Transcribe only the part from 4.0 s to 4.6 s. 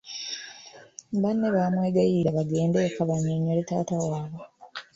waabwe